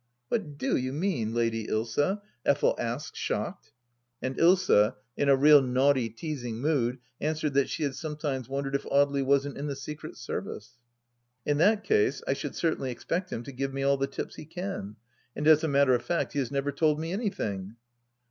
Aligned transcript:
.""What 0.29 0.57
do 0.57 0.75
you 0.77 0.93
mean. 0.93 1.31
Lady 1.35 1.67
Ilsa?" 1.67 2.23
Effel 2.53 2.73
asked, 2.79 3.15
shocked. 3.15 3.71
And 4.19 4.35
Ilsa, 4.39 4.95
in 5.15 5.29
a 5.29 5.35
real 5.35 5.61
naughty, 5.61 6.09
teasing 6.09 6.57
mood, 6.59 6.97
answered 7.19 7.53
that 7.53 7.69
she 7.69 7.83
had 7.83 7.93
sometimes 7.93 8.49
wondered 8.49 8.73
if 8.73 8.81
Audely 8.85 9.23
wasn't 9.23 9.59
in 9.59 9.67
the 9.67 9.75
Secret 9.75 10.17
Service! 10.17 10.71
I 10.73 10.73
said," 10.73 11.51
In 11.51 11.57
that 11.59 11.83
case 11.83 12.23
I 12.27 12.33
should 12.33 12.55
certainly 12.55 12.89
expect 12.89 13.31
him 13.31 13.43
to 13.43 13.51
give 13.51 13.75
me 13.75 13.83
all 13.83 13.97
the 13.97 14.07
tips 14.07 14.37
he 14.37 14.45
can. 14.45 14.95
And 15.35 15.47
as 15.47 15.63
a 15.63 15.67
matter 15.67 15.93
of 15.93 16.01
fact 16.01 16.33
he 16.33 16.39
has 16.39 16.49
never 16.49 16.71
told 16.71 16.99
me 16.99 17.11
anything." 17.13 17.75